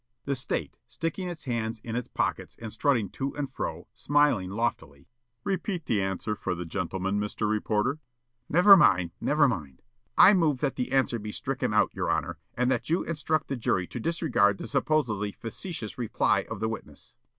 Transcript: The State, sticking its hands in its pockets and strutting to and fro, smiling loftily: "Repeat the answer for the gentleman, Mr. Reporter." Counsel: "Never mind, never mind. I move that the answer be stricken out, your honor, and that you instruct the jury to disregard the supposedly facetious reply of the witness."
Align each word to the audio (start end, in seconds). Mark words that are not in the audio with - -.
The 0.25 0.35
State, 0.35 0.79
sticking 0.87 1.27
its 1.29 1.43
hands 1.45 1.79
in 1.83 1.95
its 1.95 2.07
pockets 2.07 2.57
and 2.59 2.73
strutting 2.73 3.09
to 3.09 3.35
and 3.35 3.53
fro, 3.53 3.87
smiling 3.93 4.49
loftily: 4.49 5.07
"Repeat 5.43 5.85
the 5.85 6.01
answer 6.01 6.35
for 6.35 6.55
the 6.55 6.65
gentleman, 6.65 7.19
Mr. 7.19 7.47
Reporter." 7.47 7.97
Counsel: 7.99 8.01
"Never 8.49 8.77
mind, 8.77 9.11
never 9.21 9.47
mind. 9.47 9.83
I 10.17 10.33
move 10.33 10.57
that 10.61 10.75
the 10.75 10.91
answer 10.91 11.19
be 11.19 11.31
stricken 11.31 11.71
out, 11.71 11.93
your 11.93 12.09
honor, 12.09 12.39
and 12.57 12.71
that 12.71 12.89
you 12.89 13.03
instruct 13.03 13.47
the 13.47 13.55
jury 13.55 13.85
to 13.89 13.99
disregard 13.99 14.57
the 14.57 14.67
supposedly 14.67 15.33
facetious 15.33 15.99
reply 15.99 16.47
of 16.49 16.59
the 16.59 16.67
witness." 16.67 17.13